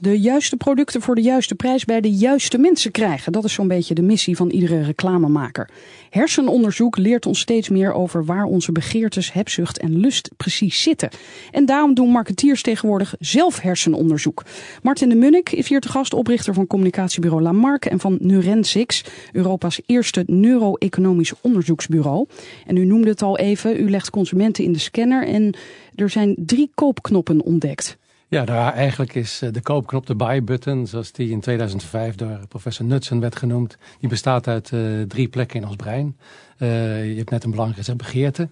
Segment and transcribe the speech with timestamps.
[0.00, 3.32] De juiste producten voor de juiste prijs bij de juiste mensen krijgen.
[3.32, 5.70] Dat is zo'n beetje de missie van iedere reclamemaker.
[6.10, 11.08] Hersenonderzoek leert ons steeds meer over waar onze begeertes, hebzucht en lust precies zitten.
[11.50, 14.42] En daarom doen marketeers tegenwoordig zelf hersenonderzoek.
[14.82, 19.80] Martin de Munnik is hier te gast, oprichter van communicatiebureau Lamarck en van Neurensix, Europa's
[19.86, 22.26] eerste neuro-economisch onderzoeksbureau.
[22.66, 25.54] En u noemde het al even, u legt consumenten in de scanner en
[25.94, 27.96] er zijn drie koopknoppen ontdekt.
[28.28, 32.86] Ja, daar eigenlijk is eh, de koopknop, de buy-button, zoals die in 2005 door professor
[32.86, 33.76] Knudsen werd genoemd.
[34.00, 36.16] Die bestaat uit uh, drie plekken in ons brein.
[36.58, 38.48] Uh, je hebt net een belangrijke begeerte.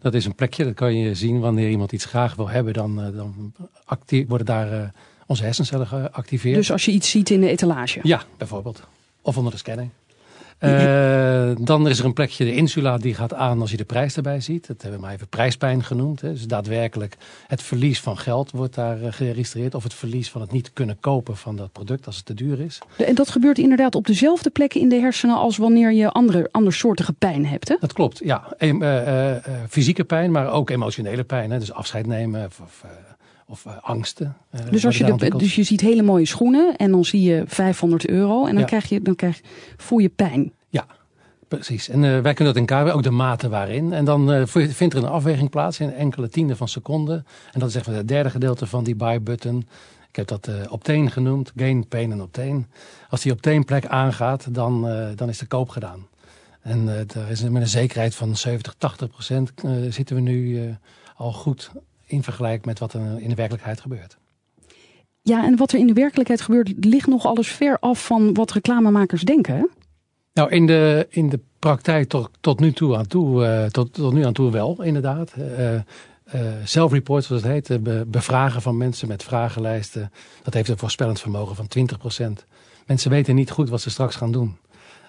[0.00, 2.72] Dat is een plekje, dat kan je zien wanneer iemand iets graag wil hebben.
[2.72, 3.52] Dan, dan
[4.26, 4.92] worden daar
[5.26, 6.56] onze hersencellen geactiveerd.
[6.56, 8.00] Dus als je iets ziet in de etalage?
[8.02, 8.82] Ja, bijvoorbeeld.
[9.22, 9.90] Of onder de scanning.
[10.60, 14.16] Uh, dan is er een plekje, de insula, die gaat aan als je de prijs
[14.16, 14.66] erbij ziet.
[14.66, 16.20] Dat hebben we maar even prijspijn genoemd.
[16.20, 16.32] Hè.
[16.32, 19.74] Dus daadwerkelijk het verlies van geld wordt daar uh, geregistreerd.
[19.74, 22.60] Of het verlies van het niet kunnen kopen van dat product als het te duur
[22.60, 22.78] is.
[22.96, 27.12] En dat gebeurt inderdaad op dezelfde plekken in de hersenen als wanneer je andere, andersoortige
[27.12, 27.68] pijn hebt.
[27.68, 27.76] Hè?
[27.80, 28.56] Dat klopt, ja.
[28.58, 29.32] Uh,
[29.68, 31.50] fysieke pijn, maar ook emotionele pijn.
[31.50, 31.58] Hè.
[31.58, 32.84] Dus afscheid nemen of, of
[33.50, 34.36] of uh, angsten.
[34.54, 37.42] Uh, dus, als je de, dus je ziet hele mooie schoenen en dan zie je
[37.46, 39.40] 500 euro en dan, krijg je, dan krijg,
[39.76, 40.52] voel je pijn.
[40.68, 40.86] Ja,
[41.48, 41.88] precies.
[41.88, 43.92] En uh, wij kunnen dat in kaart, ook de mate waarin.
[43.92, 47.26] En dan vindt er een afweging plaats in enkele tienden van seconden.
[47.52, 49.66] En dat is echt het derde gedeelte van die buy button.
[50.08, 52.66] Ik heb dat uh, opteen genoemd, gain, pain en opteen.
[53.08, 56.06] Als die opteen plek aangaat, dan, dan is de koop gedaan.
[56.60, 59.52] En daar is met een zekerheid van 70, 80 procent
[59.88, 60.76] zitten we nu
[61.16, 61.70] al goed
[62.10, 64.18] in vergelijking met wat er in de werkelijkheid gebeurt.
[65.22, 68.52] Ja, en wat er in de werkelijkheid gebeurt, ligt nog alles ver af van wat
[68.52, 69.70] reclamemakers denken.
[70.32, 74.12] Nou, in de, in de praktijk tot, tot nu toe aan toe, uh, tot, tot
[74.12, 75.34] nu aan toe wel, inderdaad.
[75.38, 75.80] Uh, uh,
[76.64, 80.12] self-report, zoals het heet, be, bevragen van mensen met vragenlijsten.
[80.42, 81.68] Dat heeft een voorspellend vermogen van
[82.40, 82.44] 20%.
[82.86, 84.56] Mensen weten niet goed wat ze straks gaan doen.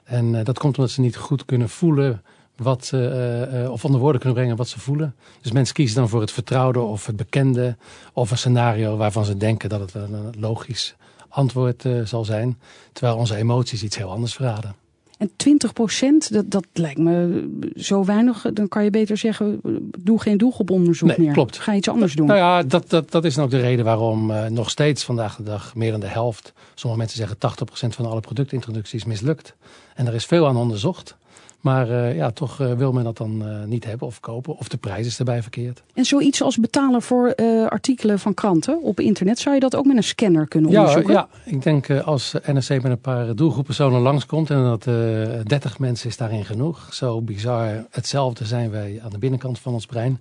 [0.03, 2.21] En dat komt omdat ze niet goed kunnen voelen
[2.55, 5.15] wat, uh, uh, of onder woorden kunnen brengen wat ze voelen.
[5.41, 7.75] Dus mensen kiezen dan voor het vertrouwde of het bekende
[8.13, 10.95] of een scenario waarvan ze denken dat het een logisch
[11.29, 12.57] antwoord uh, zal zijn.
[12.93, 14.75] Terwijl onze emoties iets heel anders verraden.
[15.21, 18.45] En 20 procent, dat, dat lijkt me zo weinig.
[18.53, 19.61] Dan kan je beter zeggen,
[19.99, 21.33] doe geen doelgroeponderzoek nee, meer.
[21.33, 21.57] klopt.
[21.57, 22.27] Ga iets anders doen.
[22.27, 25.35] Nou ja, dat, dat, dat is dan ook de reden waarom uh, nog steeds vandaag
[25.35, 26.53] de dag meer dan de helft.
[26.73, 29.55] Sommige mensen zeggen 80 procent van alle productintroducties mislukt.
[29.95, 31.15] En er is veel aan onderzocht.
[31.61, 34.57] Maar uh, ja, toch uh, wil men dat dan uh, niet hebben of kopen.
[34.57, 35.83] Of de prijs is erbij verkeerd.
[35.93, 37.35] En zoiets als betalen voor
[37.69, 39.39] artikelen van kranten op internet...
[39.39, 41.13] zou je dat ook met een scanner kunnen onderzoeken?
[41.13, 41.51] Ja, ja.
[41.51, 44.49] ik denk als NRC met een paar doelgroeppersonen langskomt...
[44.49, 46.93] en dat 30 mensen is daarin genoeg.
[46.93, 50.19] Zo bizar hetzelfde zijn wij aan de binnenkant van ons brein.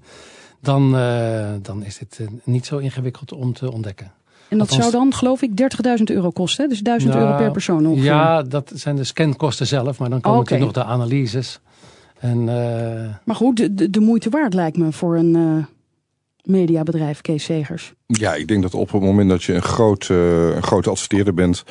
[0.61, 0.91] Dan,
[1.63, 4.13] dan is dit niet zo ingewikkeld om te ontdekken.
[4.49, 5.51] En dat zou dan, geloof ik,
[5.99, 6.69] 30.000 euro kosten.
[6.69, 8.05] Dus 1000 euro per persoon ongeveer.
[8.05, 9.99] Ja, dat zijn de scankosten zelf.
[9.99, 10.59] Maar dan komen oh, okay.
[10.59, 11.61] natuurlijk nog de analyses.
[12.19, 13.15] En, uh...
[13.25, 15.65] Maar goed, de, de, moeite waard lijkt me voor een uh,
[16.43, 17.93] mediabedrijf, Kees Segers.
[18.07, 21.35] Ja, ik denk dat op het moment dat je een, groot, uh, een grote adverteerder
[21.35, 21.65] bent...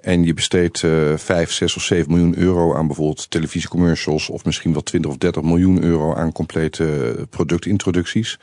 [0.00, 0.84] en je besteedt
[1.16, 4.28] 5, 6 of 7 miljoen euro aan bijvoorbeeld televisiecommercials...
[4.28, 8.38] of misschien wel 20 of 30 miljoen euro aan complete productintroducties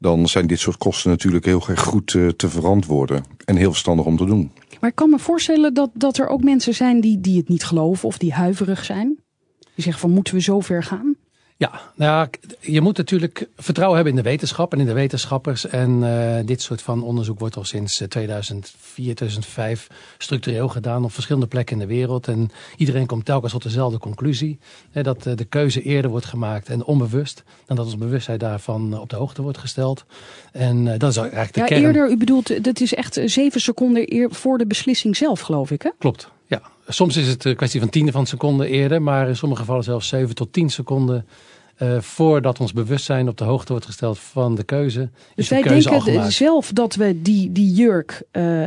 [0.00, 3.24] dan zijn dit soort kosten natuurlijk heel erg goed uh, te verantwoorden.
[3.44, 4.52] En heel verstandig om te doen.
[4.80, 7.64] Maar ik kan me voorstellen dat, dat er ook mensen zijn die, die het niet
[7.64, 9.18] geloven of die huiverig zijn.
[9.58, 11.14] Die zeggen van moeten we zo ver gaan?
[11.60, 12.28] Ja, nou
[12.60, 15.66] je moet natuurlijk vertrouwen hebben in de wetenschap en in de wetenschappers.
[15.66, 19.86] En uh, dit soort van onderzoek wordt al sinds 2004, eh, 2005
[20.18, 22.28] structureel gedaan op verschillende plekken in de wereld.
[22.28, 24.58] En iedereen komt telkens tot dezelfde conclusie.
[24.90, 27.42] Hè, dat uh, de keuze eerder wordt gemaakt en onbewust.
[27.66, 30.04] Dan dat ons bewustzijn daarvan op de hoogte wordt gesteld.
[30.52, 31.82] En uh, dat is eigenlijk de ja, kern.
[31.82, 35.82] Eerder, u bedoelt, dat is echt zeven seconden eer voor de beslissing zelf, geloof ik
[35.82, 35.90] hè?
[35.98, 36.62] Klopt, ja.
[36.88, 39.02] Soms is het een kwestie van tienden van seconden eerder.
[39.02, 41.26] Maar in sommige gevallen zelfs zeven tot tien seconden
[41.78, 45.10] uh, voordat ons bewustzijn op de hoogte wordt gesteld van de keuze.
[45.34, 48.66] Dus wij de denken zelf dat we die, die jurk uh,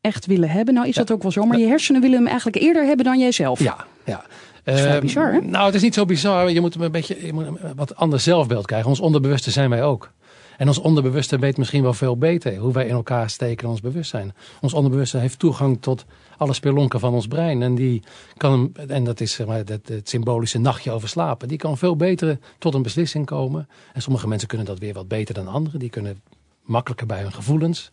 [0.00, 0.74] echt willen hebben.
[0.74, 1.00] Nou is ja.
[1.00, 3.62] dat ook wel zo, maar je hersenen willen hem eigenlijk eerder hebben dan jijzelf.
[3.62, 4.24] Ja, ja.
[4.64, 5.40] Dat is vrij bizar, hè?
[5.40, 6.50] Nou, het is niet zo bizar.
[6.50, 8.88] Je moet een beetje je moet een wat ander zelfbeeld krijgen.
[8.88, 10.12] Ons onderbewuste zijn wij ook.
[10.62, 13.80] En ons onderbewuste weet misschien wel veel beter hoe wij in elkaar steken dan ons
[13.80, 14.34] bewustzijn.
[14.60, 16.04] Ons onderbewuste heeft toegang tot
[16.36, 17.62] alle spelonken van ons brein.
[17.62, 18.02] En die
[18.36, 21.96] kan, en dat is zeg maar, het, het symbolische nachtje over slapen, die kan veel
[21.96, 23.68] beter tot een beslissing komen.
[23.92, 25.78] En sommige mensen kunnen dat weer wat beter dan anderen.
[25.80, 26.20] Die kunnen
[26.62, 27.90] makkelijker bij hun gevoelens.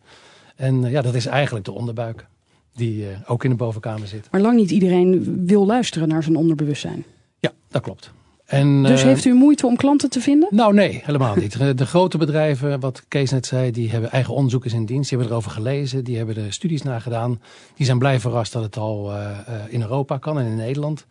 [0.55, 2.25] En ja, dat is eigenlijk de onderbuik
[2.73, 4.27] die uh, ook in de bovenkamer zit.
[4.31, 7.05] Maar lang niet iedereen wil luisteren naar zijn onderbewustzijn.
[7.39, 8.11] Ja, dat klopt.
[8.49, 10.47] En, Dus eh, heeft u moeite om klanten te vinden?
[10.51, 11.77] Nou nee, helemaal niet.
[11.77, 15.09] De- grote bedrijven, wat Kees net zei, die hebben eigen onderzoekers in dienst.
[15.09, 17.41] Die hebben erover gelezen, die hebben er studies naar gedaan.
[17.75, 21.05] Die zijn blij verrast dat het al eh, eh, in Europa kan en in Nederland.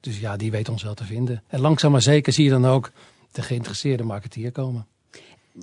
[0.00, 1.42] Dus ja, die weten ons wel te vinden.
[1.46, 2.90] En langzaam maar zeker zie je dan ook
[3.32, 4.86] de geïnteresseerde marketeer komen.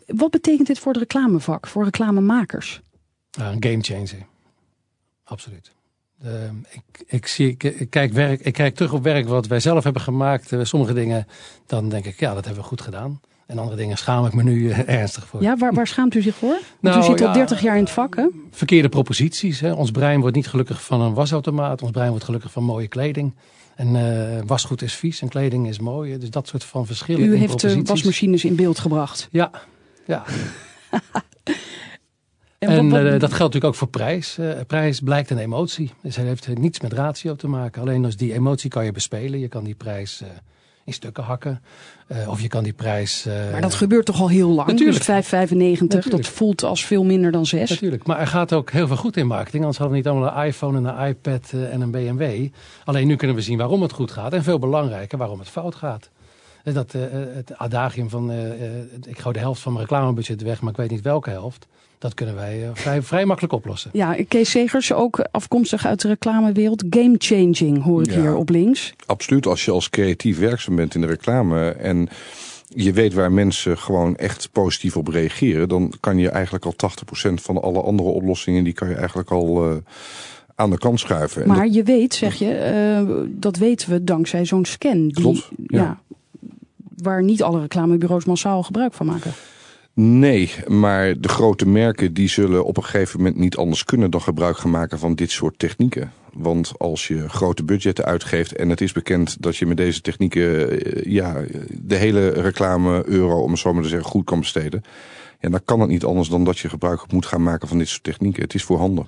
[0.06, 2.82] Wat betekent dit voor het reclamevak, voor reclamemakers?
[3.32, 4.26] Een game changer.
[5.24, 5.72] Absoluut.
[6.24, 6.32] Eh,
[6.70, 9.84] ik, ik, zie, ik, ik kijk werk, ik kijk terug op werk wat wij zelf
[9.84, 10.52] hebben gemaakt.
[10.52, 11.28] Eh, sommige dingen,
[11.66, 13.20] dan denk ik, ja, dat hebben we goed gedaan.
[13.52, 15.42] En andere dingen schaam ik me nu eh, ernstig voor.
[15.42, 16.50] Ja, waar, waar schaamt u zich voor?
[16.50, 18.28] Want Nou, u zit al ja, 30 jaar in het vak, hè?
[18.52, 19.60] verkeerde proposities.
[19.60, 19.74] Hè.
[19.74, 21.82] Ons brein wordt niet gelukkig van een wasautomaat.
[21.82, 23.34] Ons brein wordt gelukkig van mooie kleding.
[23.76, 26.18] En eh, wasgoed is vies en kleding is mooi.
[26.18, 29.28] Dus dat soort van verschillen U heeft wasmachines in beeld gebracht.
[29.32, 29.52] Ja,
[30.06, 30.24] ja.
[32.62, 34.38] En, En, wat- wat- eh, dat geldt natuurlijk ook voor prijs.
[34.38, 35.92] Eh, prijs blijkt een emotie.
[36.02, 37.82] Dus het heeft niets met ratio te maken.
[37.82, 39.40] Alleen dus die emotie kan je bespelen.
[39.40, 40.28] Je kan die prijs eh,
[40.86, 41.62] in stukken hakken.
[42.28, 43.26] Of je kan die prijs...
[43.52, 44.68] maar dat gebeurt toch al heel lang?
[44.68, 45.06] Natuurlijk.
[45.06, 47.70] Dus 5,95, dat voelt als veel minder dan 6.
[47.70, 49.62] Natuurlijk, maar er gaat ook heel veel goed in marketing.
[49.64, 52.48] Anders hadden we niet allemaal een iPhone en een iPad en een BMW.
[52.86, 54.34] Alleen nu kunnen we zien waarom het goed gaat.
[54.34, 56.10] En veel belangrijker, waarom het fout gaat.
[56.64, 57.02] En Dat, eh,
[57.34, 58.72] het adagium van eh, eh,
[59.08, 61.68] ik gooi de helft van mijn reclamebudget weg, maar ik weet niet welke helft.
[61.98, 63.90] Dat kunnen wij eh, vrij, vrij makkelijk oplossen.
[63.94, 66.84] Ja, Kees Segers, ook afkomstig uit de reclamewereld.
[66.90, 68.20] Game changing hoor ik Ja.
[68.20, 68.94] hier op links.
[69.06, 72.10] Absoluut, als je als creatief werkzaam bent in de reclame en
[72.68, 77.42] je weet waar mensen gewoon echt positief op reageren, dan kan je eigenlijk al 80%
[77.42, 79.76] van alle andere oplossingen, die kan je eigenlijk al eh,
[80.56, 81.42] aan de kant schuiven.
[81.42, 85.02] En Maar je weet, zeg je, eh, dat weten we dankzij zo'n scan.
[85.08, 86.02] Die, Klopt, ja.
[87.02, 89.32] Waar niet alle reclamebureaus massaal gebruik van maken.
[89.94, 94.22] Nee, maar de grote merken die zullen op een gegeven moment niet anders kunnen dan
[94.22, 96.12] gebruik gaan maken van dit soort technieken.
[96.34, 100.70] Want als je grote budgetten uitgeeft en het is bekend dat je met deze technieken
[100.70, 101.44] eh, ja,
[101.82, 104.82] de hele reclame euro, om het zo maar te zeggen, goed kan besteden.
[105.40, 107.88] Ja, dan kan het niet anders dan dat je gebruik moet gaan maken van dit
[107.88, 108.44] soort technieken.
[108.44, 109.08] Het is voorhanden.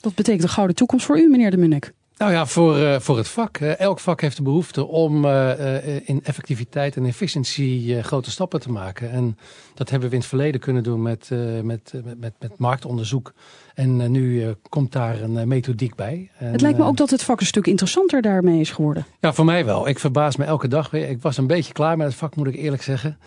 [0.00, 1.92] Dat betekent een gouden toekomst voor u, meneer de Munnik.
[2.16, 3.56] Nou ja, voor, eh, voor het vak.
[3.56, 8.70] Elk vak heeft de behoefte om eh, eh, in effectiviteit en efficiëntie grote stappen te
[8.70, 9.10] maken.
[9.10, 9.38] En
[9.74, 11.30] dat hebben we in het verleden kunnen doen met,
[11.62, 13.32] met, met, met, marktonderzoek.
[13.74, 16.30] En nu komt daar een methodiek bij.
[16.38, 19.06] En, Het lijkt me ook dat het vak een stuk interessanter daarmee is geworden.
[19.20, 19.88] Ja, voor mij wel.
[19.88, 21.08] Ik verbaas me elke dag weer.
[21.08, 23.18] Ik was een beetje klaar met het vak, moet ik eerlijk zeggen.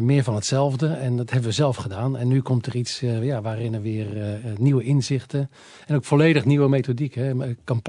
[0.00, 0.86] Meer van hetzelfde.
[0.86, 2.16] En dat hebben we zelf gedaan.
[2.16, 5.50] En nu komt er iets ja, waarin er weer nieuwe inzichten.
[5.86, 7.14] En ook volledig nieuwe methodiek.
[7.14, 7.34] Hè.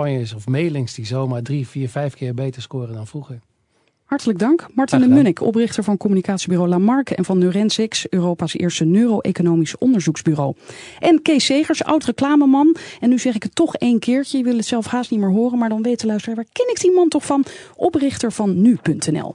[0.04, 3.40] Campagnes of mailings die zomaar drie, vier, vijf keer beter scoren dan vroeger.
[4.04, 4.68] Hartelijk dank.
[4.74, 5.08] Martin de.
[5.08, 10.56] Munnik, oprichter van communicatiebureau Lamarck en van Neurensix, Europa's eerste neuro-economisch onderzoeksbureau.
[11.00, 12.76] En Kees Segers, oud reclameman.
[13.00, 15.32] En nu zeg ik het toch één keertje, je wil het zelf haast niet meer
[15.32, 17.46] horen, maar dan weet de luisteraar, waar ken ik die man toch van?
[17.76, 19.34] Oprichter van nu.nl.